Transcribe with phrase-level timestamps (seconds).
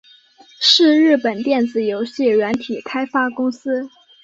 [0.59, 3.87] 是日本电子游戏软体开发公司。